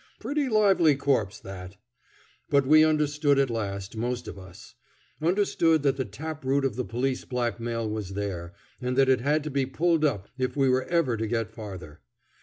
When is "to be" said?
9.43-9.67